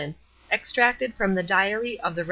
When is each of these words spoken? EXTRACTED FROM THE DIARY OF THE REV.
EXTRACTED 0.51 1.13
FROM 1.15 1.35
THE 1.35 1.43
DIARY 1.43 1.99
OF 1.99 2.15
THE 2.15 2.17
REV. 2.17 2.19